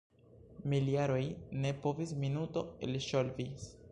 Miljaroj 0.71 1.25
ne 1.65 1.75
povis- 1.85 2.15
minuto 2.25 2.65
elŝovis. 2.89 3.71